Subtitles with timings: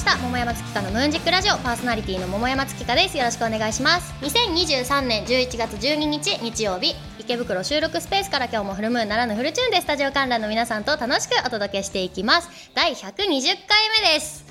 [0.00, 3.18] した桃山月花のムーンジックラジオパーソナリティの桃山月花です。
[3.18, 4.14] よろしくお願いします。
[4.24, 12.48] 2023年11月12日日曜日池袋収録スペースから今日もフルムーンならぬフルチューンでスタジオ観覧の皆さんと楽しくお届けしていきます。
[12.74, 13.26] 第120回
[14.02, 14.46] 目です。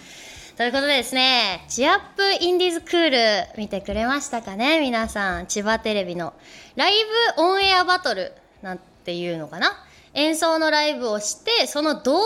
[0.56, 4.80] ということでですね、チアップインディーズクール見てくれましたかね？
[4.82, 5.48] 皆さん。
[5.48, 6.36] 千葉テレビの
[6.76, 6.92] ライ
[7.36, 9.84] ブオンエアバトルなんていうのかな？
[10.14, 12.22] 演奏のライブをしてその動員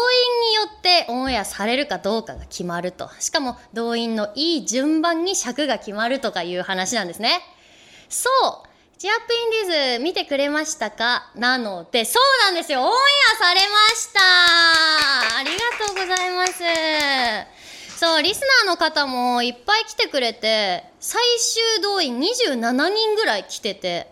[0.49, 3.09] によってオンエアされるかどうかが決まると。
[3.19, 7.41] しかも動員のいい順番に尺が決まるとかいう話なんですね。
[8.09, 11.29] そうチアップインディーズ見てくれましたか？
[11.35, 12.81] なのでそうなんですよ。
[12.81, 13.65] オンエアされま
[13.95, 14.19] した。
[15.39, 17.99] ありがとうございます。
[17.99, 21.21] そうリスナーの方もいっぱい来てくれて最
[21.75, 24.11] 終動員27人ぐらい来てて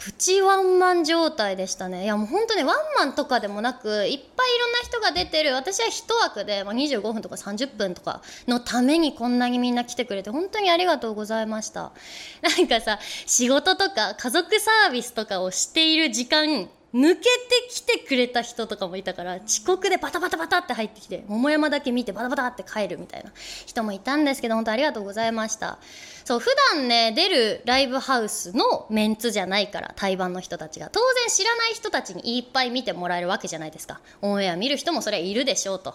[0.00, 2.04] プチワンマン状態でしたね。
[2.04, 11.92] いやもう本当にワンマンとかでもなくいっぱいいろんな人が出てる私は一枠で、まあ、25分とか30分とかのためにこんなにみんな来てくれて本当にありがとうございました。
[12.40, 17.28] なんかさ仕事とか家族サービスとかをしている時間抜けて
[17.70, 23.30] きてくれた人とかもいたから遅刻でバタバタバタって入ってきて桃山だけ見てバタバタって帰るみたいな
[23.66, 25.78] 人もいたんですけど本当ありがとうございました。
[26.24, 30.90] そう普段ね出るライブハウスのメンツじゃないから対バンの人たちが。
[30.90, 34.00] 当然知らない人たちにいっぱい見てもらえるわけじゃないですか。
[34.20, 35.94] オンエア見る人もそれはいるでしょうと。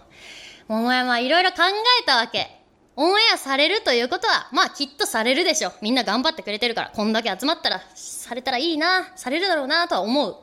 [0.67, 1.57] 桃山いろいろ考
[2.01, 2.49] えたわけ。
[2.97, 5.73] オンエアされるということは、まあきっとされるでしょう。
[5.81, 10.37] みんな頑張ってくれてるから、こんだけ集まったら、されたらいいな、されるだろうなとは思う。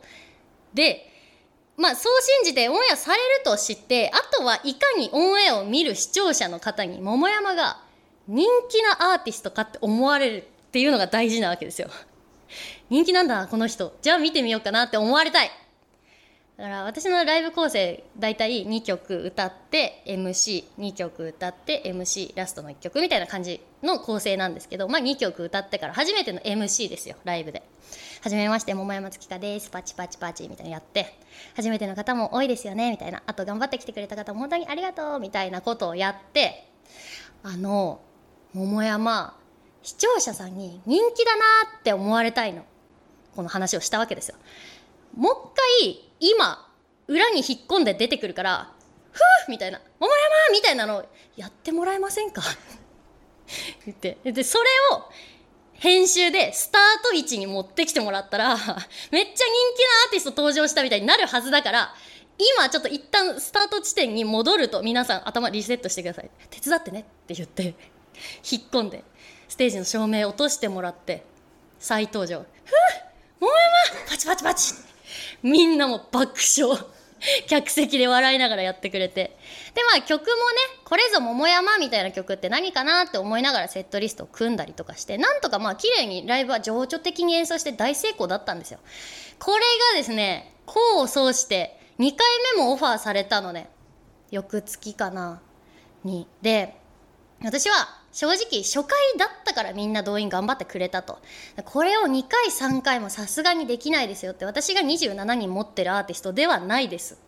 [0.75, 1.09] で
[1.77, 7.81] まあそう信じてオンエアされると知ってあとはいかにオンエアを見る視聴者の方に桃山が
[8.29, 11.89] 人気なアーティストかって思われるっていうのが大事なわけですよ。
[12.91, 13.97] 人気なんだこの人。
[14.03, 15.51] じゃあ見てみようかなって思われたい。
[16.57, 23.61] だから私のライブ構成大体2曲歌って MC2 曲歌って MC ラストの1曲みたいな感じ。
[23.83, 27.63] の構成なんですけどまあ2曲歌ってから初めての MC ですよライブで。
[28.23, 29.69] はじめまして桃山月花です。
[29.69, 31.19] パチパチパチみたいなやって
[31.57, 33.23] 初めての方も多いですよねみたいな。
[33.27, 36.69] あと頑張ってきてくれた方も本当にありがとうみたいなことをやって
[37.43, 38.01] あの
[38.55, 39.37] 桃山
[39.83, 41.43] 視聴者さんに人気だな
[41.81, 42.65] って思われたいの。
[43.35, 44.37] この話をしたわけですよ。
[45.17, 45.39] もう一
[45.83, 46.69] 回今
[47.09, 48.71] 裏に引っ込んで出てくるから
[49.11, 49.21] ふう
[49.51, 51.05] みたいな桃山みたいなの
[51.37, 52.43] やってもらえませんか？
[53.87, 54.19] 言って。
[54.25, 55.05] でそれを
[55.75, 59.25] 編集でスタート位置に持ってきてもらったら めっちゃ人気な
[60.07, 61.95] アーティスト登場したみたいになるはずだから
[62.57, 66.31] 今ちょっと一旦スタート地点に戻ると皆さん頭リセットしてください。
[66.51, 67.75] 手伝ってねって言って
[68.49, 69.05] 引っ込んで
[69.49, 71.25] ステージの照明落としてもらって
[71.79, 72.39] 再登場。
[72.39, 72.47] ふう
[73.41, 73.53] 桃
[73.93, 74.75] 山パチパチパチ。
[75.43, 76.79] みんなも爆笑。
[77.49, 79.37] 客席で笑いながらやってくれて。
[79.75, 80.33] でまあ曲もね
[80.85, 88.79] これぞ桃山みたいな曲って何かなって思いながらセットリストを組んだりとかしてなんとかまあ綺麗にライブは情緒的に演奏して大成功だったんですよ。
[89.39, 92.19] これがですね功を奏して2回
[92.57, 93.69] 目もオファーされたのね
[94.31, 95.41] 翌月かな
[96.05, 96.27] に。
[96.43, 96.77] で
[97.43, 101.19] 私は正直初回だったからみんな動員頑張ってくれたと。
[101.65, 107.19] これを2回3回もさすがにできないですよって私が27人持ってるアーティストではないです。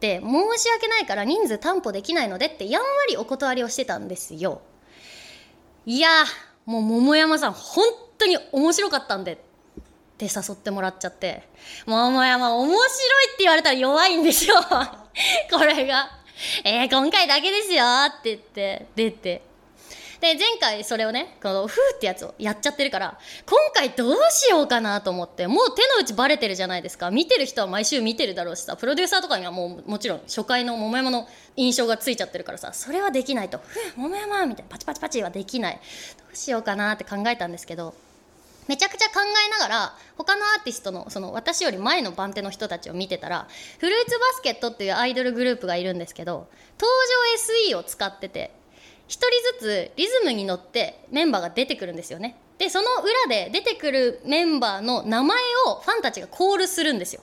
[0.00, 4.60] で申し訳ないから人数担保できないのでってやんわりお断りをしてたんですよ。
[5.86, 6.08] いや
[6.66, 7.84] もう桃山さん本
[8.18, 9.36] 当に面白かったんでっ
[10.18, 11.48] て誘ってもらっちゃって。
[11.86, 14.56] 桃山面白いって言われたら弱いんですよ。
[15.50, 16.10] これが。
[16.64, 19.49] えー、今回だけですよって言って出て。
[20.20, 27.10] で前回それをねこのフーってやつをやっちゃってるから今回どうしようかなと思ってもう手の内バレてるじゃないですか。
[27.10, 31.26] 見てる人は毎週見てるだろうしさプロデューサーとかにはもうもちろん初回の桃山の
[31.56, 35.80] 印象がついちゃってるからさそれはできないと「ふう桃山」みたいなパチパチパチはできない。
[36.18, 37.94] どうしようかなって考えたんですけど
[38.68, 39.14] めちゃくちゃ考
[39.46, 46.46] えながら他のアーティストのその私より前の番手の人たちを見てたらフルーツバスケットっていうアイドルグループがいるんですけど
[46.78, 46.92] 登
[47.72, 48.52] 場 SE を使ってて
[49.10, 49.20] 1人
[49.58, 52.36] ずつリズムに乗ってメンバーが出てくるんですよね。
[52.58, 55.36] でその裏で出てくるメンバーの名前
[55.66, 57.22] をファンたちがコールするんですよ。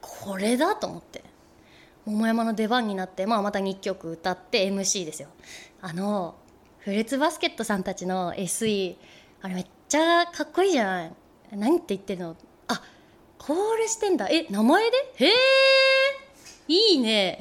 [0.00, 1.22] これだと思って。
[2.06, 5.28] 桃山の出番になって、まあ、また2曲歌って MC ですよ。
[5.82, 6.36] あの
[6.78, 8.96] フルーツバスケットさんたちの SE
[9.42, 11.12] あれめっちゃかっこいいじゃない
[11.52, 12.34] 何って言ってんの？
[12.68, 12.82] あ
[13.36, 14.28] コールしてんだ。
[14.28, 14.96] え名前で？
[15.16, 15.32] へえ
[16.68, 17.40] いいね。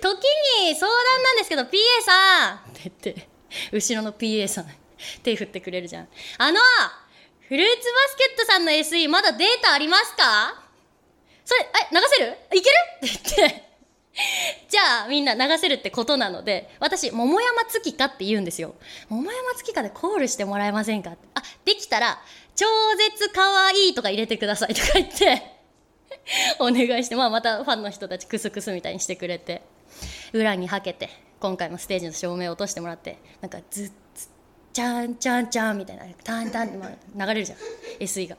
[0.00, 0.24] 時
[0.64, 1.68] に相談なんですけど PA
[2.04, 2.56] さん。
[2.56, 3.28] って言って
[3.72, 4.66] 後ろの PA さん
[5.22, 6.08] 手振ってくれるじゃん。
[6.38, 6.60] あの
[7.48, 10.62] フルーツバスケットさんの SE まだデータありますか？
[11.44, 12.38] それえ流せる？
[12.54, 12.74] いける？
[13.06, 13.72] って言って。
[14.68, 18.74] じゃあみんな流せるってことなので私桃山月花って言うんですよ。
[19.08, 21.10] 桃山月花でコールしてもらえませんか？
[21.10, 22.20] ってあできたら
[22.54, 22.66] 超
[22.96, 25.51] 絶かわいいとか入れてくださいとか言って。
[26.58, 29.62] お願いして、まあ、またファンの人たちクスクスみたいにしてくれて
[30.32, 31.10] 裏にはけて
[31.40, 33.92] 今回もステージの照明を落としてもらってなんかずっ
[34.72, 36.78] ちゃんちゃんちゃんみたいなタンタンって
[37.14, 37.58] 流れるじゃん
[38.00, 38.36] SE が。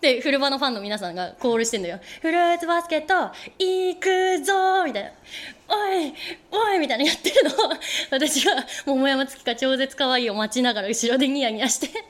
[0.00, 1.98] で、フルバのファンの皆さんがコールしてんだよ。
[2.22, 5.10] フルーツバスケット、行くぞみたいな。
[5.68, 6.14] おい
[6.50, 7.50] おいみたいなやってるの
[8.10, 8.52] 私が
[8.86, 12.04] 桃山月花超絶可愛いを待ちながら後ろでニヤニヤして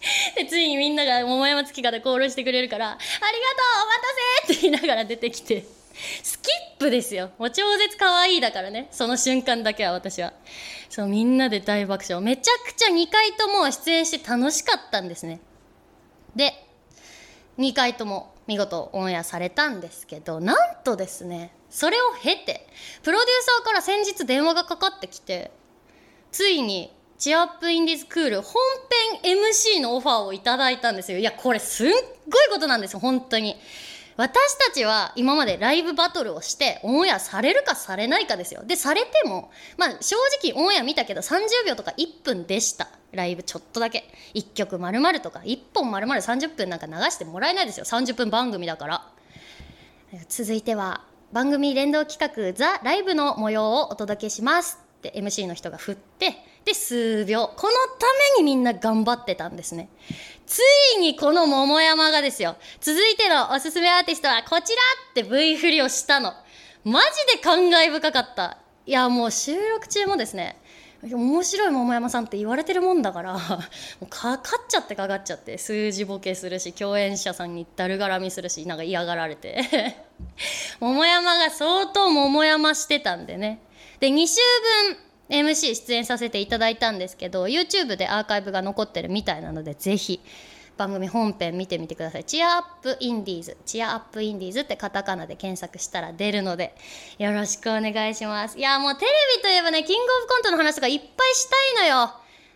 [0.36, 4.02] で、ついにみんなが桃山月花でコールしてくれるから、ありがとうお待
[4.46, 5.64] たせって言いながら出てきて。
[6.22, 7.30] スキップですよ。
[7.36, 8.88] もう超絶可愛いだからね。
[8.90, 10.32] その瞬間だけは私は。
[10.88, 12.24] そう、みんなで大爆笑。
[12.24, 15.40] めちゃくちゃ2回とも出演して楽しかったんですね。
[16.34, 16.54] で、
[17.58, 22.66] 2回とも見事オンエアされたんですけどなんとですねそれを経て
[23.04, 25.52] プロデューサーから先日電話がかかってきて
[26.32, 28.54] ついにチアップインディスクール本
[29.22, 31.18] 編 MC のオファーをいただいたんですよ。
[31.18, 33.56] いやこれすっごいことなんですよ本当に。
[34.16, 38.62] 私たちは今までライブバトルをしてオンエアされるかされないかですよ。
[38.64, 42.88] でされてもまあ正直オンエア見たけど30秒とか1分でした。
[43.12, 44.10] ライブちょっとだけ。
[44.32, 47.84] 1曲まるまるとか1本まるまる30分なんか流してもらえないですよ。
[47.84, 49.06] 30分番組だから。
[50.30, 51.02] 続いては
[51.32, 57.48] 番組連動企画「ザ・ライブの模様をお届けしますって MC の人が振ってで数秒。
[57.56, 59.88] このためにみんな頑張ってたんですね。
[60.46, 60.60] つ
[60.96, 62.56] いにこの桃山がですよ。
[62.80, 66.32] 続いてのおすすめアーティストはこちらって V 振りをしたの。
[66.84, 68.58] マジで感慨深かった。
[68.86, 70.56] いやもう収録中もですね。
[71.02, 73.38] 面白い桃山さんって言われてるもんだから
[74.10, 79.96] かかっちゃってかかっちゃって数字ボケするし共演者さんにだるがらみするしなんか嫌がられて。
[80.80, 83.60] 桃山が相当桃山してたんでね。
[83.98, 84.36] で2週
[84.88, 90.20] 分 MC 出演させていただいたんですけど YouTube でアーカイブが残ってるみたいなのでぜひ
[90.76, 92.24] 番組本編見てみてください。
[92.24, 96.74] チアアップインディーズチアアップインディーズってカタカナで検索したら出るので
[97.18, 98.58] よろしくお願いします。
[98.58, 102.12] いやもうテレビといえばねキングオブコントの話とかいっぱいしたいのよ。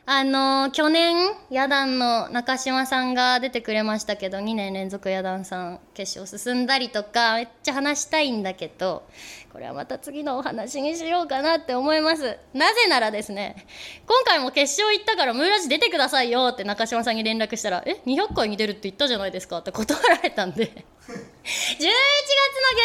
[0.06, 1.17] あのー、去年、
[1.49, 9.09] ヤダンの中島さんが出てくれましたけど、2年連続ヤダンさん決勝進んだりとか、めっちゃ話したいんだけど、
[9.51, 12.37] これはまた次のお話にしようかなって思います。
[12.53, 13.67] なぜならですね、
[14.06, 21.91] 今回も決勝行ったからムーラジ出てくださいよって中島さんに連絡したら、え、200回に出るって言ったじゃないですかって断られたんで 11月のゲ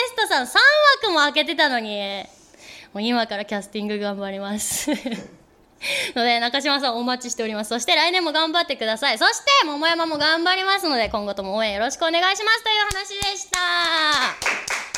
[0.07, 0.56] ストさん3
[1.04, 2.24] 枠も開けてたのに、
[2.94, 4.89] もう今からキャスティング頑張ります。
[6.16, 7.70] ので、中島さんお待ちしております。
[7.70, 9.18] そして来年も頑張ってください。
[9.18, 14.88] そして、桃山も頑張りますので、今後とも応援よろしくお願いしますという話でした。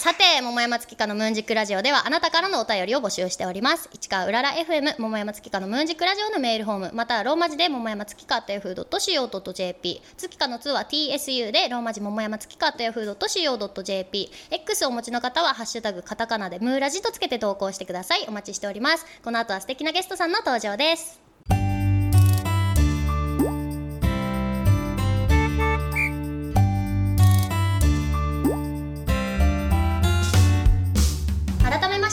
[0.00, 3.90] さて、桃山月花のムーンジックラジオではあなたからのお便りを募集しております。
[3.92, 18.24] 市川うらら FM 桃山月花のムーンジックラジオのメールフォーム、またはローマ字で桃山月花 .yahoo.co.jp、月花の2は TSU でローマ字桃山月花 .yahoo.co.jp、X をお持ちの方はハッシュタグカタカナでムーラジとつけて投稿してください。
[18.26, 19.04] お待ちしております。
[19.22, 21.29] この後は素敵なゲストさんの登場です。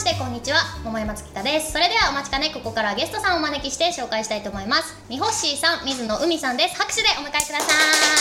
[0.08, 8.16] してこんにちは桃山月花ですそれではお待ちかねここからゲストさんをお招きして紹介したいと思いますみほっしーさん水野海さんです拍手でお迎えくださいは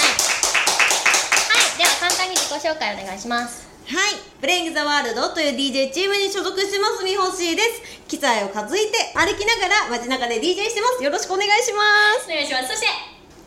[1.55, 4.19] いでは簡単に自己紹介お願いしますはい。
[4.41, 8.03] プレイングザワールドという DJ チームに所属してます、みほしーです。
[8.09, 11.01] 機材を担いで歩きながら街中で DJ してます。
[11.01, 11.83] よろしくお願いしま
[12.19, 12.29] す。
[12.29, 12.67] お願いします。
[12.67, 12.87] そして、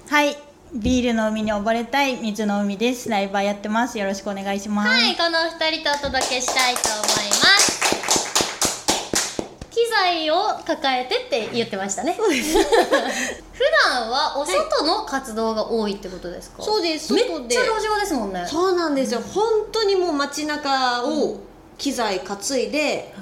[0.09, 0.35] はい。
[0.73, 3.11] ビールの海に溺れたい水の海です。
[3.11, 3.99] ライバーやってます。
[3.99, 4.89] よろしくお願いします。
[4.89, 7.80] はい、この二人とお届けしたいと思います。
[9.89, 10.35] 材を
[10.67, 12.17] 抱えてって言ってましたね。
[12.17, 18.45] 普段はお外の活動が多いってことですか、そうですめっちゃ路上ですもんね。
[18.47, 21.39] そうなんですよ、うん、本当にもう街中を
[21.79, 23.15] 機材担いで、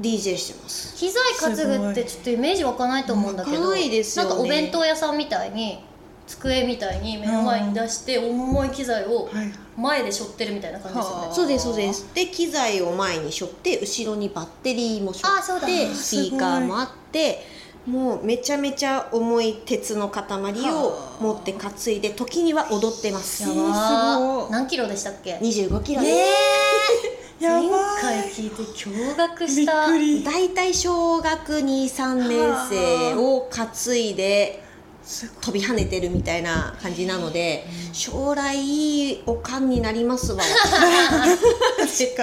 [0.00, 0.96] DJ してます。
[0.96, 5.82] 機材担ぐってちょっとイメージ湧かないと思うんだけどないですよ、ね、なんかお弁当屋さんみたいに
[6.26, 9.28] 机みたいに目の前に出して重い機材を
[9.78, 12.14] 前で背負ってるみたいな感じですよね、そうですそうです。
[12.14, 17.46] で機材を前に背負って後ろにバッテリーも背負ってスピーカーもあって
[17.86, 20.24] もうめちゃめちゃ重い鉄の塊
[20.72, 23.44] を持って担いで時には踊ってます。
[23.44, 26.02] やば何キロでしたっけ？25キロ。
[26.02, 27.70] です、えー、前
[28.00, 28.50] 回聞い。
[28.50, 29.86] て驚愕した
[30.28, 34.67] 大体小学23年生を担いで
[35.40, 40.42] 飛び跳ねてるみたいな感じなので将来いいおかんになりますわ。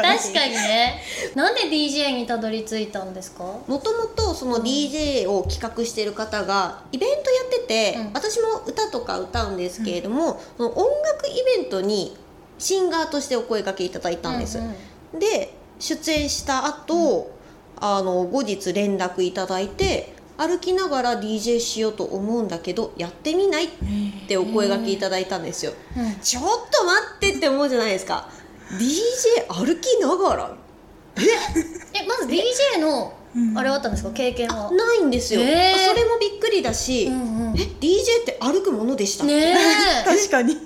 [0.04, 0.52] 確かに。
[0.54, 1.02] ね
[1.34, 3.44] なんで DJ にたどり着いたんですか？
[3.44, 8.14] もともとその DJ を企画してる方がイベントやってて、うん。
[8.14, 12.16] 私も歌とか歌うんですけれども、その音楽イベントに
[12.60, 17.32] シンガーとしてお声掛けいただいたんです、うんうんで出演した後、
[17.78, 23.70] あの後日連絡いただいて歩きながら DJ しようと思うんだけどやってみないっ
[24.28, 26.16] てお声掛けいただいたんですよ、うん。
[26.22, 28.30] ちょっと待ってって思うじゃないですか。
[28.72, 30.56] DJ 歩きながら？
[31.18, 32.06] え？
[32.08, 33.58] まず DJ のうん。
[33.58, 34.12] あれはあったんですか？
[34.12, 34.72] 経験は？
[34.72, 35.88] ないんですよ、えー。
[35.90, 37.56] それもびっくりだし、うんうん。
[37.58, 39.56] え DJ って歩くものでした、ね
[40.04, 40.54] 確かに。
[40.54, 40.58] へ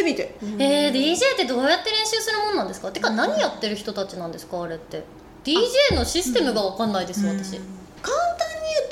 [0.00, 2.90] え見て、ええー、DJ ってどうやって練習するもんなんですか？
[2.92, 4.62] てか何やってる人たちなんですか？
[4.62, 5.02] あれって。
[5.44, 7.60] DJ のシステムが分かんないです私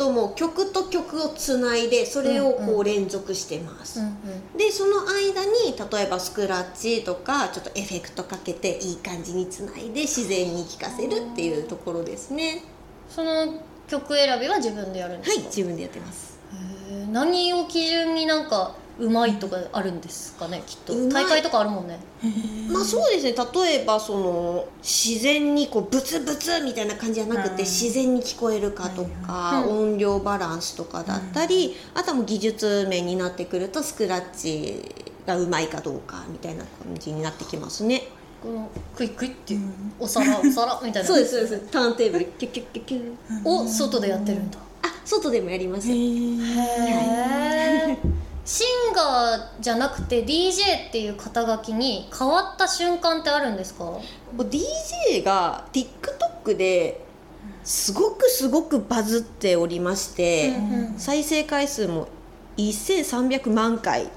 [0.02, 4.58] ともう曲と曲をつないでそれをこう連続してます、うんうん。
[4.58, 12.64] でその間に例えばスクラッチとかちょっとエフェクトかけていい感じにつないで自然に聴かせるっていうところですね。
[13.08, 16.38] その曲選びは自分でやるんですか、はい自分でやってます。
[17.12, 20.92] 何を基準になんかうまいとかあるんですかねきっと。
[20.94, 21.24] うまい。
[21.24, 21.98] 大会とかあるもんね。
[22.70, 23.34] まあそうですね。
[23.54, 27.58] 例えばその自然にこうブツブツみたいな感じじゃなくてうん。
[27.60, 29.78] 自然に聞こえるかとか、うん。
[29.92, 34.84] 音量バランスとかだったり、あとはもう技術面になってくるとスクラッチ
[35.26, 38.02] がうまいかどうかみたいな感じになってきますね。
[38.42, 41.08] このクイクイっていううんお皿お皿 みたいな。
[41.08, 41.58] そうですそうです。
[41.70, 43.48] ターンテーブルキュッキュッキュッキュッ。
[43.48, 44.58] を外でやってるんだ。
[44.82, 45.88] あ外でもやります。
[45.88, 47.98] へえ
[48.44, 53.84] シンガーじゃなくて DJ っていう肩書きに変わった瞬間ってあるんですか
[54.36, 57.04] ？DJ が TikTok で
[57.62, 62.08] すごくすごくバズっておりまして、うん再生回数も
[62.56, 64.10] 1300万回うん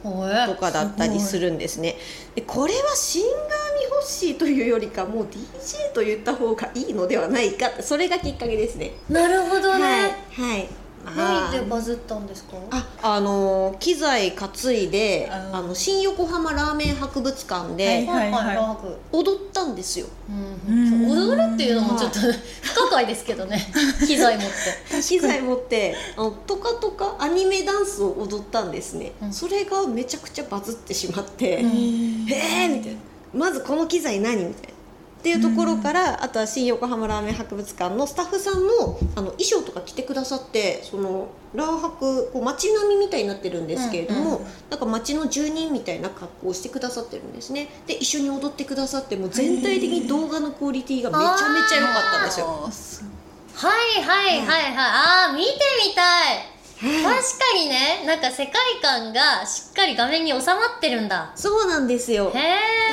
[0.48, 1.96] とかだったりするんですね。
[2.34, 8.92] でこれはシンガーに欲しいというよりかもう DJ と言った方がいいのではないかそれがきっかけですね。
[9.10, 9.88] なるほどはいね、
[10.32, 10.85] はい
[11.16, 12.58] 何であバズったんですか？
[12.72, 18.08] ああのー機材担いであの新横浜ラーメン博物館はいで
[19.12, 23.62] 踊ったんですよ、踊るっていうのもちょっと不可解ですけどね。
[24.06, 25.02] 機材持って。
[25.02, 29.34] 機材持ってあのトカトカアニメダンスを踊ったんですね、うん。
[29.34, 31.70] それがめちゃくちゃバズってしまって、うん。
[32.28, 32.98] へえみたいな。
[33.34, 34.75] まずこの機材何みたいな
[35.26, 44.28] っていうところから、あとは新横浜ラーメン博物館のスタッフさんのあの衣装とか着てくださってそのラー博こう街並みみたいになってるんですけれども、うん。
[44.28, 47.70] うんうんなんか街の住人みたいな格好をしてくださってるんですね。
[47.88, 52.70] で一緒に踊ってくださってもう全体的に動画のクオリティがめちゃめちゃ良かったんですよ
[53.54, 55.52] はいはいはいはい、ああ見て
[55.88, 61.32] みたい確かにねなんか世界観がしっかり画面に収まってるんだ。
[61.36, 62.32] そうなんですよ。
[62.34, 62.42] へえ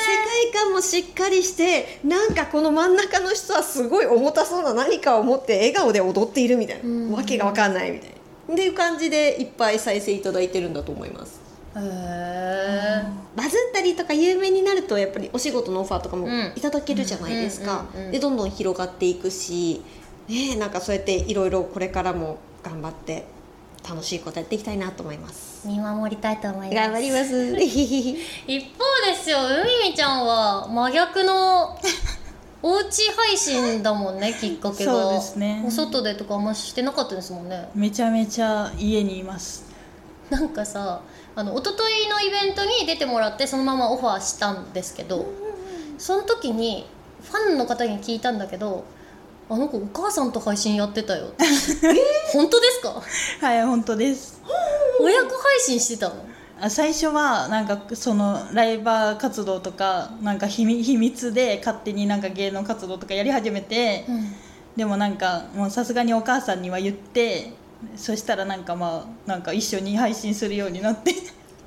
[0.02, 7.12] 世界観もしっかりしてなんかこの真ん中の人はすごい重たそうな何かを持って笑顔で踊っているみたいな、うん。
[7.12, 8.10] わけが分かんないみたい
[8.48, 8.54] な。
[8.54, 11.40] っていう感じでいっぱい再生いただいてるんだと思います。
[11.76, 13.02] へえ
[13.34, 16.52] バズったりとか有名になるとやっぱりお仕事のオファーとかもうん。
[16.54, 19.82] いただけるじゃないですか、でどんどん広がっていくし、
[20.28, 23.24] ねえ、なんかそうやっていろいろこれからも頑張って
[23.88, 25.66] 楽しいことやっていきたいなと思います。
[25.66, 26.74] 見守りたいと思います。
[26.74, 27.56] 頑張ります。
[27.60, 28.16] 一方
[29.06, 31.78] ですよ海みちゃんは真逆の
[32.62, 34.92] おうち配信だもんね きっかけが。
[34.92, 35.64] そうですね。
[35.66, 37.68] お外でとかあんましてなかったですもんね。
[37.74, 39.64] めちゃめちゃ家にいます。
[40.30, 41.00] なんかさ
[41.34, 45.26] あの一昨日のイベントに出てもらってそのままオファーしたんですけど
[45.98, 46.86] その時に
[47.22, 48.84] ファンの方に聞いたんだけど
[49.50, 51.44] 「あの子お母さんと配信やってたよ」っ て
[52.32, 53.02] 本当ですか？
[53.46, 54.40] はい本当です。
[55.00, 56.14] 親子配信してたの？
[56.60, 64.04] あ最初はなんかそのライバー活動とかなんか秘密秘密で勝手になんか芸能活動とかやり始めて、
[64.76, 67.52] でもなんかもうさすがにお母さんには言って
[67.96, 71.14] そしたらなんかまあなんか一緒に配信するようになって。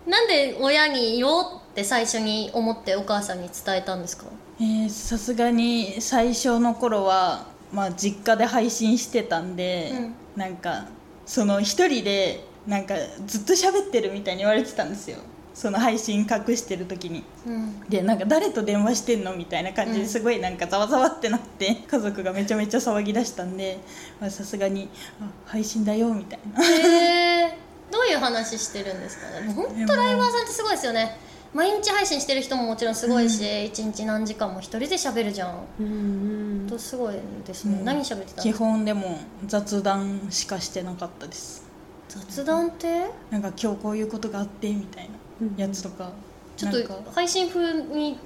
[0.08, 4.26] なんで親に言おうって最初に思ってお母さんに伝えたんですか？
[4.62, 9.92] えーさすがに最初の頃はまあ実家で配信してたんで、
[10.36, 10.86] なんか
[11.26, 12.96] その一人でなんか
[13.28, 15.18] ずっと喋ってるみたいに言われてたんですよ。
[15.54, 17.24] その配信隠してる時に。
[17.46, 17.80] うん。
[17.90, 23.80] でなんか誰と電話してんのみたいな感じですごいなんかざわざわってなって家族がめちゃめちゃ騒ぎ出したんで
[24.20, 24.90] まあさすがに
[25.22, 26.64] あ配信だよみたいな。
[26.64, 27.58] へえ
[27.92, 29.54] どういう話してるんですかね。
[29.54, 31.18] 本当ライバーさんってすごいですよね
[31.56, 35.66] 毎日配信してる人ももちろんすごいし、一日何時間も一人で喋るじゃん。
[35.80, 36.60] うんうん。
[36.68, 37.16] 本当すごい
[37.48, 37.86] ですね、うん。
[37.86, 41.64] 何喋ってたん基本でも雑談しかしてなかったです。
[42.10, 43.06] 雑談って？
[43.32, 45.10] なんか今日こういうことがあってみたい
[45.40, 46.12] なやつとか、
[46.58, 48.20] ちょっと配信風に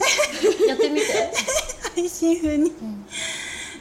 [0.67, 1.05] やってみて、
[1.95, 2.71] 配信風に？
[2.71, 3.05] うん。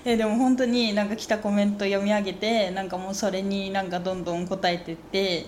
[0.04, 5.46] えでも本当になんか来たコメント読み上げてなんかもうそれになんかどんどん答えてって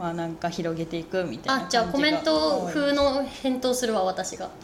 [0.00, 4.48] まあなんか広げていくみたいなあじゃあコメント風のの返答するわ私が。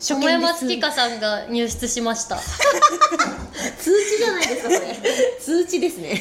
[0.00, 2.36] 初桃山月花さんが入室しました。
[3.78, 5.00] 通知じゃないですかこれ。
[5.40, 6.20] 通知ですね。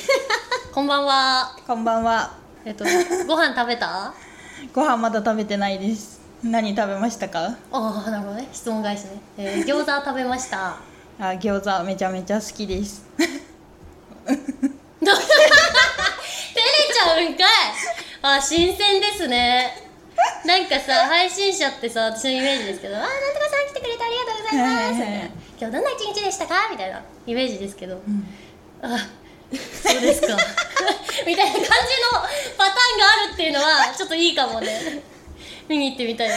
[0.71, 1.57] こんばんは。
[1.65, 2.33] こんばんは。
[2.65, 2.85] えっと
[3.25, 3.87] ご飯食べた？
[4.05, 4.13] あ
[4.73, 6.21] ご飯まだ食べてないです。
[6.43, 7.55] 何食べましたか？
[7.71, 8.47] あなるほどね。
[8.53, 10.77] 質問返しね、えー、餃子食べました？
[11.19, 13.01] あ餃子めちゃめちゃ好きです。
[14.23, 15.17] 照れ
[16.93, 17.47] ちゃうんかい
[18.23, 19.83] あ新鮮ですね。
[20.45, 25.31] なんかさ配信者ってさ私のイメージですけど「あーなんとかさん来てくれてありがとうございます」はいはいはい。
[25.59, 28.01] 今日どんな一日でしたか?」みたいなイメージですけど、
[28.81, 28.87] あ
[29.83, 30.27] そうですか。
[31.27, 31.69] みたいな感じの
[32.57, 35.01] パターンがあるっていうのはちょっといいかもね。
[35.67, 36.35] 見に行ってみたいな。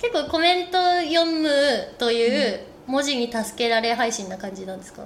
[0.00, 5.02] 結構コメント読むという文字に助けられ配信な感じなんですか？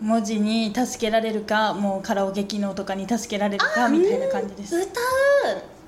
[0.00, 4.76] 文字に助けられるかもうカラオケ機能とかに助けられるかみたいな感じです。
[4.76, 5.00] 歌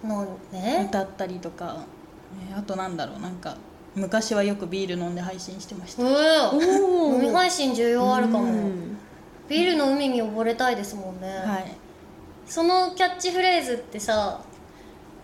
[0.05, 0.87] うのね。
[0.89, 3.57] 歌ったりとか、ねあとなんだろうなんか
[3.95, 6.11] 昔はよくビール飲んで配信してました、うん
[6.57, 8.45] お飲み配信需要あるかも。
[8.45, 8.97] うん。
[9.49, 11.77] ビールの海に溺れたいですもんね、はい。
[12.47, 14.41] そのキャッチフレーズってさ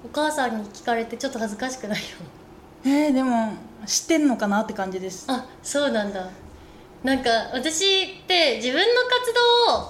[0.04, 2.06] お母さんに聞かれてちょっと恥ずかしくないよ。
[2.84, 3.52] えー、でも
[3.86, 5.26] 知ってんのかなって感じです。
[5.28, 6.28] あそうなんだ
[7.02, 9.34] なんか私って自分の活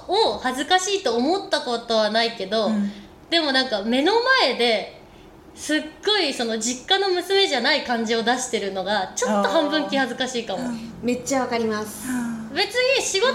[0.07, 2.91] 動を恥ずかしいと思ったことはないけど、うん。
[3.29, 4.99] でもなんか目の前で
[5.55, 10.69] すっごいその実家の娘じゃない感じを出してるのがちょっと半分気恥ずかしいかも。
[11.01, 12.07] めっちゃわかります。
[12.53, 13.33] 別に仕事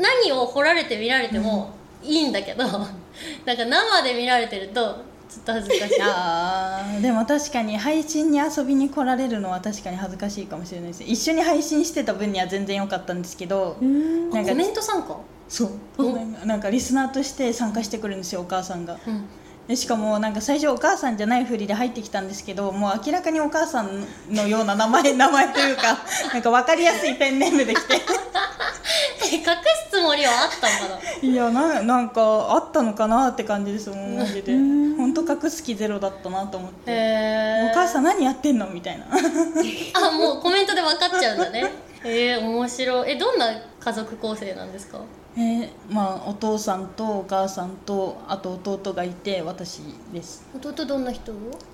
[0.00, 1.70] 何を掘られて見られても
[2.02, 2.64] いいんだけど、
[3.44, 4.96] なんか生で見られてると
[5.28, 5.94] ちょっと恥ずかしい。
[6.02, 11.02] あーでも確かに配信に遊びに来られるのは確かに恥ずかしいかもしれないです。
[11.04, 15.16] 一緒に配信してた分には全然良かったんですけどなんかコメント参加？
[15.48, 15.70] そう。
[15.98, 16.32] おなん。
[16.34, 18.98] かなんかリスナーとして参加してくるんですよお母さんが。
[19.06, 19.24] うん。
[19.68, 25.98] でしかもなんか最初お母さんじゃないふりで入ってきたんですけどもう明らかにお母さんのような名前名前というか
[26.32, 28.00] なんか分かりやすいペンネームで来て。
[29.30, 31.28] え隠すつもりはあったんかな。
[31.28, 34.52] いやななんかあったのかなって感じですもんマジで
[34.96, 39.06] 本当隠す気ゼロだったなと思って、へお母さん何やってんのみたいな。
[39.12, 41.72] あもうコメントで分かっちゃうんだね。
[42.04, 43.10] えー、面白い。
[43.12, 43.46] えどんな
[43.80, 44.98] 家族構成なんですか？
[45.36, 49.80] えーまあお父さんとお母さんとあと弟がいて私
[50.12, 50.44] です。
[50.54, 51.32] 弟どんな人？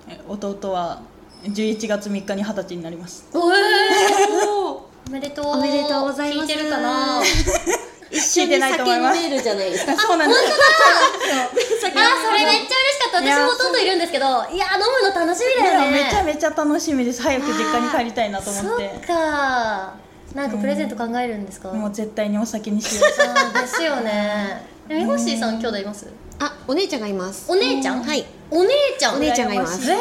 [0.09, 1.01] え弟は
[1.45, 3.27] 11月3日に二十歳になります。
[3.35, 3.59] おえ
[5.07, 5.47] おめでとう。
[5.49, 6.51] おめでとうございます。
[6.51, 7.21] 聞いてるかな？
[8.15, 9.97] 一緒に酒飲めるじゃないですか。
[10.01, 10.41] そうなんです。
[10.43, 10.47] あ
[11.81, 13.19] それめっちゃ嬉しかった。
[13.19, 16.05] 私も弟いるんですけどいや飲むの楽しみだよね。
[16.05, 17.23] めちゃめちゃ楽しみです。
[17.23, 19.95] 早く実家に帰りたいなと思っそってか。
[20.35, 23.61] なんかプレゼント考えるんですか、もう絶対にお酒にしよう。
[23.61, 24.67] ですよね。
[25.07, 26.09] ほっしーさん兄弟います？
[26.41, 27.45] あお姉ちゃんがいます。
[27.49, 28.03] お姉ちゃん？
[28.03, 28.27] はい。
[28.51, 29.15] お姉ちゃん。
[29.17, 29.93] お姉ちゃんがいます。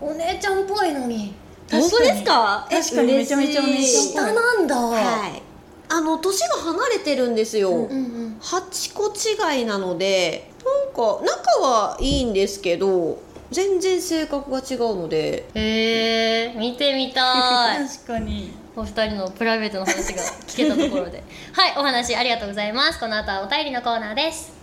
[0.00, 1.34] お姉ちゃんっぽいのに。
[1.70, 2.66] 本当ですか？
[2.70, 3.12] え確かに。
[3.14, 5.42] めちゃめちゃお姉ちゃん下なんだ、はい
[5.90, 13.20] あの年が離れてるんですよ、うんうん8個違いなのでなんか仲はいいんですけど
[13.50, 15.48] 全然性格が違うので。
[15.54, 17.88] へえ見てみたい。
[17.88, 18.52] 確かに。
[18.76, 21.22] お二人のプライベートの話が聞けたところで。
[21.52, 23.00] はいお話ありがとうございます。
[23.00, 24.57] この後はお便りのコーナーです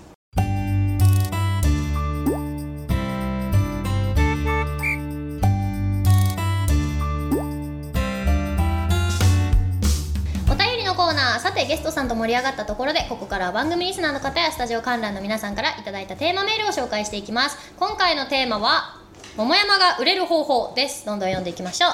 [11.35, 17.57] ーさてゲストさんと盛り上がったところでここからは番組リスナーの方やスタジオ観覧の皆さんからいただいたテーマメールを紹介していきます。
[17.77, 18.99] 今回のテーマは
[19.37, 21.05] 桃山が売れる方法です。
[21.05, 21.91] どんどん読んでいきましょう。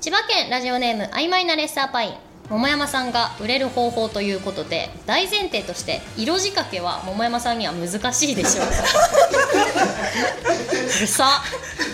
[0.00, 2.27] 千葉県ラジオネーム曖昧なレッサーパイン。
[2.50, 8.70] 桃山さんが売れる方法ということで大前提として色仕掛けは桃山さんには難しいでしょうう
[11.00, 11.42] る さ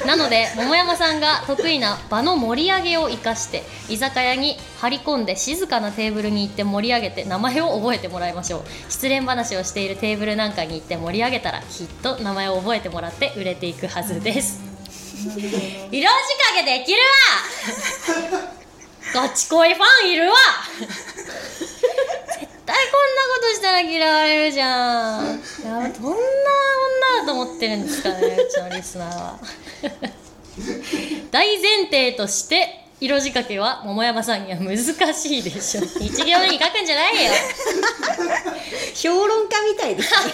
[0.06, 8.64] なので桃山さんが得意な場の盛り上げを生かして居酒屋に張り込んで静かなテーブルに行って盛り上げて名前を覚えてもらいましょう。
[8.88, 14.60] 失恋話をしているテーブルなんかに行って盛り上げたらきっと名前を覚えてもらって売れていくはずです。
[15.24, 15.38] 色仕
[15.90, 16.98] 掛けできる
[18.36, 18.63] わ
[19.12, 20.34] ガチ恋ファンいるわ。
[20.78, 20.90] 絶
[22.66, 25.24] 対こんなことしたら嫌われるじゃん。
[25.24, 25.28] い
[25.64, 25.94] やどんな女
[27.20, 29.38] だと思ってるんですかねうちのリスナーは。
[31.30, 35.82] 大前提として色仕掛けは桃山さんには難しいでしょ。
[35.82, 37.32] 一行目に書くんじゃないよ。
[38.94, 40.18] 評論家みたいですね。
[40.24, 40.32] しっ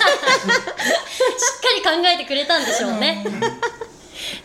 [1.82, 3.24] かり考えてくれたんでしょうね。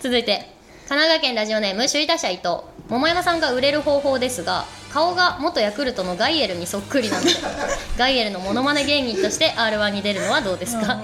[0.02, 0.55] 続いて
[0.88, 2.58] 神奈川県ラジオネーム首位打者伊藤。
[2.90, 7.32] 桃山さんが売れる方法ですが顔が元ヤクルトのガイエルにそっくりなので
[7.98, 11.00] ガイエルのモノマネ芸人として r 1に出るのはどうですか？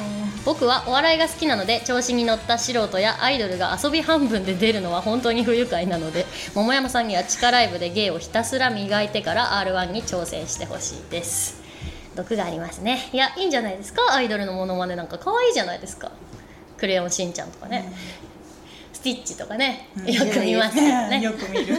[0.46, 11.60] 僕はお笑いが好きなので調子に乗った素人やアイドルが遊び半分で出るのは本当に不愉快なので桃山さんには地下ライブで芸をひたすら磨いてから r 1に挑戦してほしいです。
[12.16, 13.10] 毒がありますね。
[13.14, 14.02] いやいいんじゃないですか？
[14.14, 16.12] アイドルのモノマネなんか可愛いじゃないですか。
[16.78, 17.92] クレヨンしんちゃんとかね、
[19.02, 21.20] スティッチとかね、よく見ますね。
[21.22, 21.76] よく見る。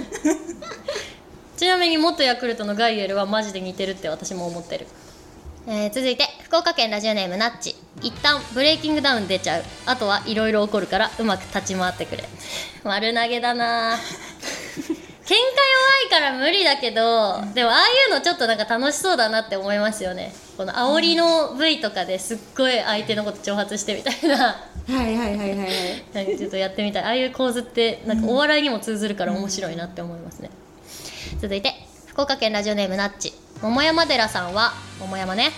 [1.57, 4.89] ちなみに元ヤクルトのガイエルはマジで似てるって私も思ってる、
[5.69, 7.77] えー続いて福岡県ラジオネームナッチ。
[8.03, 9.65] 一旦ブレイキングダウン出ちゃう。
[9.87, 12.25] あとはいろいろ起こるからうまく立ち回ってくれ。
[12.83, 13.97] 丸投げだな
[15.33, 15.47] 喧嘩弱
[16.09, 25.69] いから無理だけどでもああいうのちょっとなんか楽しそうだなって思いますよねこの煽りの V とかですっごい相手のこと挑発してみたいなはいはいはいはいはい
[26.13, 30.51] なんかちょっとやってみたいああいう構図ってなんかお笑いにも通ずるから面白いなって思いますね、
[31.41, 31.73] 続いて
[32.09, 35.51] 福岡県ラジオネームナッチ桃山寺さんは桃山ね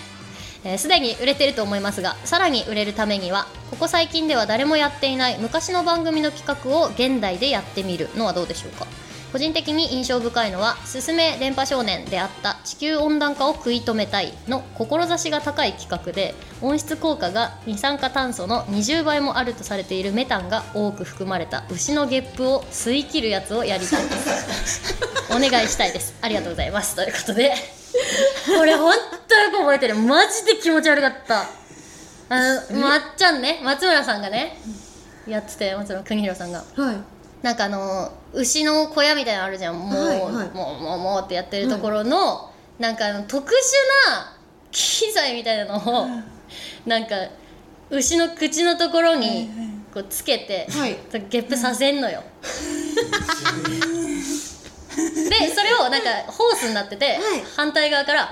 [0.63, 8.87] えー、に売れてると思いますがさらに売れるためにはここ最近では誰もやっていない昔の番組の企画を現代でやってみるのはどうでしょうか
[9.35, 24.11] 個人的に印象深いのは「すすめ電波少年」であった地球温暖化を食い止めたいの志が高い企画で温室効果が二酸化炭素の20倍もあるとされているメタンが多く含まれた牛のゲップを吸い切るやつをやりたいで
[24.65, 24.95] す。
[25.29, 26.13] お願いしたいです。
[26.21, 26.95] ありがとうございます。
[26.95, 27.53] ということで
[28.57, 28.93] これほん
[29.27, 29.95] とよく覚えてる。
[29.95, 31.41] マジで気持ち悪かった。
[32.29, 32.39] あ
[32.71, 34.57] のまっちゃんね松村さんがね
[35.27, 36.63] やってて松村邦弘さんが。
[36.77, 36.95] はい。
[37.45, 39.79] なんかあの牛の小屋みたいなのあるじゃん。
[39.79, 40.49] もう、はいはい。
[40.49, 43.51] もうもうもうってやってるところの、なんかあの特殊
[44.09, 44.35] な
[44.71, 46.07] 機材みたいなのを、
[46.85, 47.15] なんか
[47.89, 49.49] 牛の口のところに
[49.93, 50.97] こうつけて、はい。
[51.29, 52.23] ゲップさせんのよ。
[54.95, 57.19] でそれをなんかホースになってて、
[57.55, 58.23] 反対側から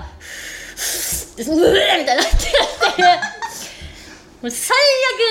[1.36, 2.62] うえー!」みたいになってや
[2.92, 3.02] って
[4.40, 4.76] もう最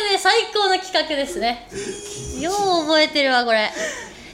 [0.10, 1.68] 悪で最高の企画ですね。
[2.40, 2.56] よう
[2.86, 3.72] 覚えてるわこれ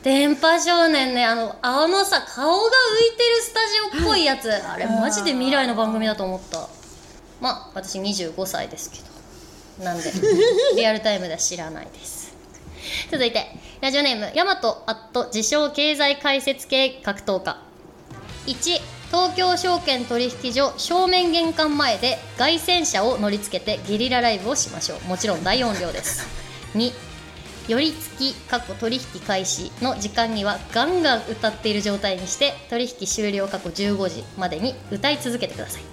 [0.04, 3.60] 電波少年ねあのあのさ顔が浮いてるスタ
[3.96, 4.52] ジオっぽいやつ。
[4.52, 6.70] あれマジで未来の番組だと思った。
[7.42, 9.84] まあ私25歳ですけど。
[9.84, 10.12] なんで
[10.76, 12.34] リアルタイムでは知らないです。
[13.12, 13.48] 続いて
[13.82, 17.58] ラジオネームヤマトアット自称経済解説系格闘家
[18.46, 18.82] 1
[19.12, 25.08] 東京証券取引所正面玄関前で凱旋車を乗り付けてゲリラライブをしましょう。
[25.08, 26.26] もちろん大音量です。
[26.76, 27.09] 2
[27.70, 35.84] 寄り付き過去取引開始の時間にはガンガン歌っている状態にして取引終了過去15時までに歌い続けてください。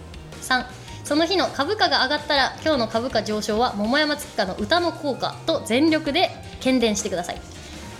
[0.40, 0.64] 3
[1.04, 7.40] その日の株価が上がったら今日の株価上昇は桃山月花の歌の効果と全力で喧伝してください。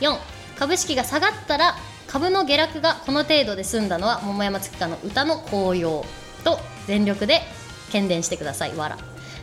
[0.00, 0.16] 4
[0.58, 6.02] 株式が下がったら株の下落がこの程度で済んだのは桃山月花の歌の効用
[6.44, 7.42] と全力で
[7.90, 8.74] 喧伝してください。
[8.74, 8.96] わら。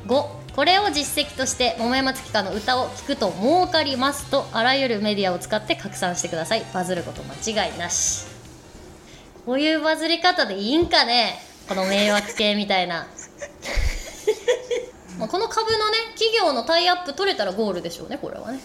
[0.08, 6.63] 5これを実績として桃山月花の歌を聴くと儲かりますとあらゆるメディアを使って拡散してください。
[6.74, 8.28] バズること間違いなし。
[9.46, 11.39] こういうバズり方でいいんかね？
[11.68, 13.08] この迷惑系みたいな。
[15.18, 18.60] まあこの株のね企業のタイアップ取れたらゴールでしょうねこれはね。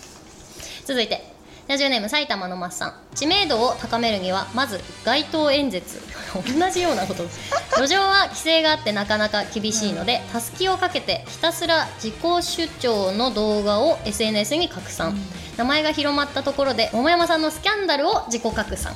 [0.85, 1.38] 続いて。
[1.69, 6.01] ラジオネーム埼玉のマッサン知名度を高めるにはまず街頭演説。
[6.59, 7.25] 同じようなこと。
[7.77, 15.15] 路上は規制があってなかなか厳しいのでたすきをかけてひたすら自己主張の動画を SNS に拡散、
[15.59, 18.95] 名前が広まったところで桃山さんのスキャンダルを自己拡散。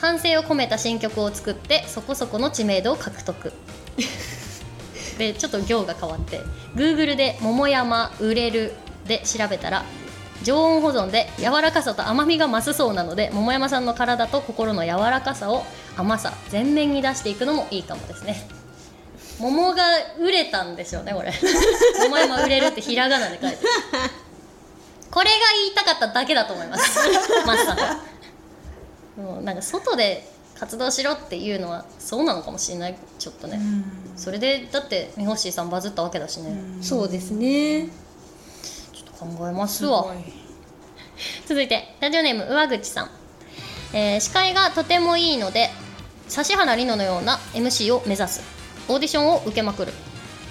[0.00, 3.52] 反省を込めた新曲を作ってそこそこの知名度を獲得。
[5.18, 6.40] でちょっと行が変わって
[6.74, 8.72] Google で「桃山売れる」
[9.06, 9.84] で調べたら
[10.42, 15.64] 常温保存で柔らかさと甘みが増すそうなので桃山さんの体と心の柔らかさを
[15.96, 18.48] 甘さ全面に出していくのもいいかもですね。
[19.38, 19.82] 桃が
[20.20, 21.32] 売れたんでしょうねこれ。
[22.02, 23.70] 桃山売れるってひらがなで書いてる。
[25.10, 26.98] これが言いたかっただけだと思います。
[27.46, 28.00] マスさんが
[29.16, 32.96] もうなんか外で活動しろっていうのはそうなのかもしれない。
[33.18, 33.60] ちょっとね、
[34.16, 37.88] それでだってミホッシーさんバズったわけだしね、そうですね
[39.18, 40.06] 考えますわ。
[41.46, 43.10] 続いてラジオネーム上口さん、
[43.92, 45.70] えー司会がとてもいいので
[46.30, 48.42] 指原莉乃のような MC を目指す。
[48.88, 49.92] オーディションを受けまくる。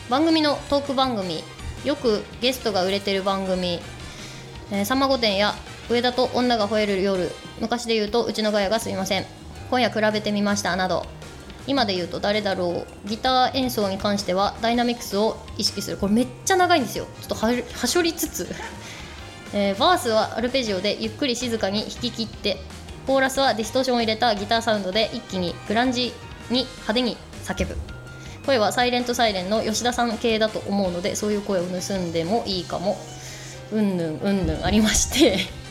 [0.10, 1.44] 番組のトーク番組
[1.86, 3.80] よくゲストが売れてる番組
[4.72, 5.54] 「えーさんま御殿」や
[5.90, 9.26] 「上田と女が吠える夜」昔で言うと「うちのガヤがすみません」
[9.70, 11.06] 今夜比べてみましたなど。
[11.66, 13.08] 今で言うと誰だろう。
[13.08, 15.98] ギター演奏に関してはダイナミクスを意識する。
[15.98, 17.06] これめっちゃ長いんですよ。
[17.22, 18.48] ちょっとははしょりつつ、
[19.54, 22.58] えー、バースはアルペジオでゆっくり静かに弾き切って
[23.08, 26.14] コーラスはディストーションを入れたギターサウンドで一気にグランジ
[26.50, 27.78] に派手に叫ぶ。
[28.46, 32.98] 声はサイレントサイレンの吉田さん系だと思うのでそういう声を盗んでもいいかも。
[33.72, 35.63] うんぬんうんぬんありまして。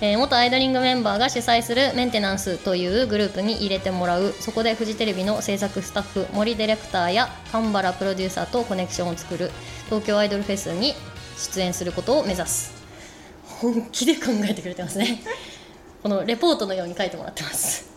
[0.00, 4.34] えー、元アイドリングメンバーが主催するメンテナンスというグループに入れてもらう。
[4.40, 9.50] そこでフジテレビの制作スタッフ森ディレクターや神原プロデューサーとコネクションを作る
[9.86, 10.94] 東京アイドルフェスに
[11.38, 12.74] 出演することを目指す。
[13.60, 15.22] 本気で考えてくれてますね。
[16.02, 17.90] このレポートのように書いてもらってます。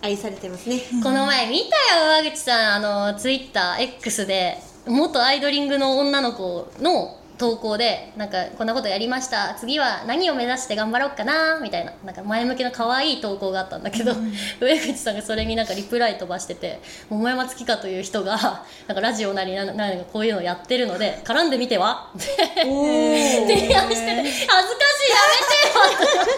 [0.00, 0.80] 愛されてますね。
[1.02, 2.74] この前見たよ上口さん。
[2.74, 9.54] あのツイッター X で元アイドリングの女の子の投稿でなんかこんなことやりました。
[9.54, 11.60] 次は何を目指して頑張ろうかな。
[11.60, 11.92] みたいな。
[12.04, 22.10] なんか前向きな可愛い投稿があったんだけど、うん、 上口さんがそれになんかリプライ飛ばしてて桃山月花という人がなんかラジオなりな何かこういうのをやってるので絡んでみては？
[22.16, 26.28] って提案してて恥ずかしいやめてよ。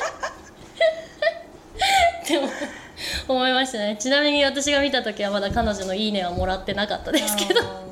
[2.23, 2.49] ってでも
[3.29, 3.97] 思いましたね。
[3.99, 7.90] ちなみに私が見た時はまだ彼女の「いいね」はもらってなかったですけど。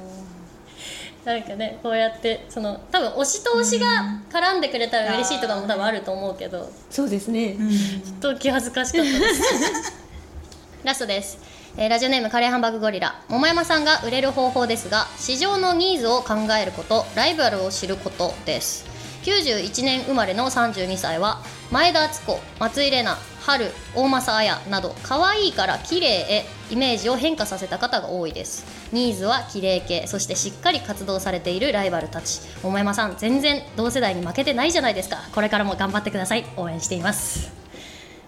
[1.29, 3.87] なんかねこうやってその多分推しと推しが
[4.31, 6.71] 絡んでくれたら嬉しいとかも多分あると思うけど。
[6.89, 9.93] そうですね、ちょっと気恥ずかしかったです。
[10.85, 11.39] ラストです、
[11.77, 13.21] えー、ラジオネームカレーハンバーグゴリラ。
[13.29, 18.87] 桃山さんが売れる方法ですが市場のニーズを考えることライバルを知ることです。
[19.25, 28.65] 91年生まれの32歳は前田敦子松井玲奈春大政彩など可愛いから綺麗へイメージを変化させた方が多いです。
[28.93, 32.41] ニーズは綺麗系そしてしっかり活動されているライバルたち。
[32.63, 35.19] 桃山さん全然同世代に負けてないじゃないですか。
[35.35, 36.45] これからも頑張ってください。
[36.57, 37.51] 応援しています。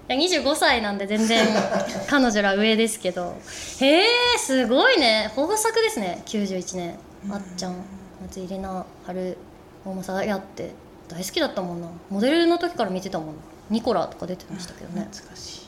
[0.09, 1.47] いや25歳なんで全然
[2.09, 3.37] 彼女ら上ですけど。
[3.81, 4.07] へえ
[4.39, 5.31] すごいね。
[5.37, 6.23] 豊作ですね。
[6.27, 6.99] 91年。
[7.31, 7.77] あっちゃん
[8.23, 9.37] 松井玲奈春
[9.85, 10.71] 大政彩って。
[11.09, 11.89] 大好きだったもんな。
[12.09, 13.29] モデルの時から見てたもん。
[13.29, 13.33] な
[13.71, 15.07] ニコラとか出てましたけどね。
[15.11, 15.60] 懐かしい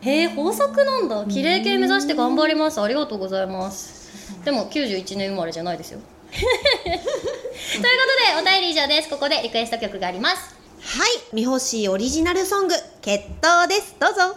[0.00, 1.24] へえ豊作なんだ。
[1.26, 2.80] 綺麗系目指して頑張ります。
[2.80, 4.42] ありがとうございます。
[4.44, 6.00] でも91年生まれじゃないですよ。
[6.30, 7.02] というこ
[8.34, 9.08] とでお便り以上です。
[9.08, 10.54] ここでリクエスト曲があります。
[10.80, 11.08] はい。
[11.32, 13.96] みほしいオリジナルソング決闘です。
[13.98, 14.36] どうぞ。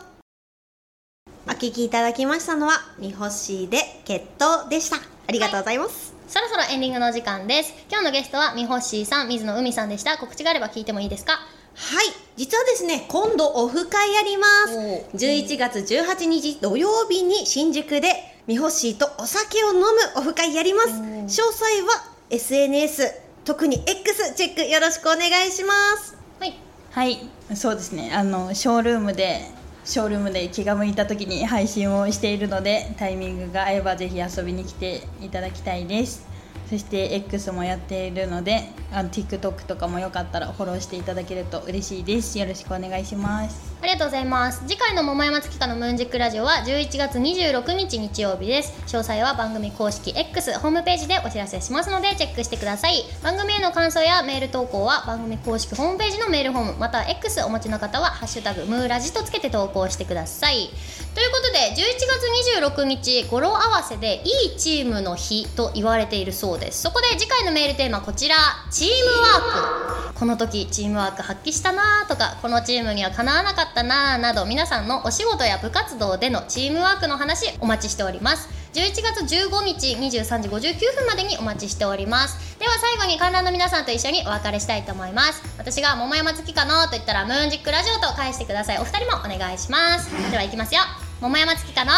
[1.48, 4.98] お聴きいただきましたのはみほしいで決闘でした。
[4.98, 7.74] ありがとうございます、はい、そろそろエンディングの時間です。
[7.90, 10.18] 今日のゲストはみほしいさん水野海さんでした。
[10.18, 11.40] 告知があれば聞いてもいいですか？
[11.76, 12.06] はい
[12.38, 14.78] 実はですね今度オフ会やります。
[15.16, 18.14] 11月18日土曜日に新宿で
[18.48, 19.86] ミホシーとお酒を飲む
[20.18, 20.90] オフ会やります。
[20.90, 23.14] 詳細は SNS
[23.46, 26.18] 特に X チェックよろしくお願いします。
[26.40, 26.56] はい。
[26.92, 27.30] はい。
[27.56, 28.12] そうですね。
[28.14, 29.42] あのショールームで
[29.84, 36.28] ショールームで気が向いた時に配信をしているのでタイミングが合えばぜひ遊びに来ていただきたいです
[36.72, 42.40] そして X もやっているのであの TikTok とかもよかったらフォローしていただけると嬉しいです。
[42.40, 43.76] よろしくお願いします。
[43.82, 44.62] ありがとうございます。
[44.66, 48.72] 次回の桃山月花のムーンジックラジオは11月26日日曜日です。
[48.86, 53.04] 詳細は番組公式 X ホームページでお知らせしますのでチェックしてください。
[53.22, 60.70] 番組への感想やメール投稿は番組公式ホームページのメールフォームまたは X お持ちの方は「ハッシュタグムーラジ」とつけて投稿してください。
[61.14, 66.84] ということで11月26日語呂合わせでいいチームの日と言われているそうですです。
[66.84, 68.36] そこで次回のメールテーマこちら。
[68.70, 70.14] チームワーク。
[70.14, 78.48] この時チームワーク発揮したなとかこのチームにはかなわなかったななど皆さんのお仕事や部活動でのチームワークの話お待ちしております。
[78.74, 82.58] 11月15日23時59分までにお待ちしております。
[82.60, 85.42] では最後に観覧の皆さんと一緒にお別れしたいと思います。
[85.58, 88.78] 私が桃山月かのと言ったらムーンジックラジオと返してください。
[88.78, 90.10] お二人もお願いします。
[90.30, 90.82] ではいきますよ。
[91.20, 91.92] 桃山月かの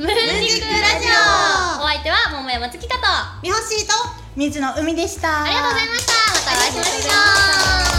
[0.00, 0.16] ムーン
[0.48, 1.84] ジックラジオ。
[1.84, 3.02] お相手は桃山月かと。
[3.42, 3.92] みほしいと。
[4.34, 6.12] 水野海でしたありがとうございました。
[6.32, 7.89] またお会いしましょう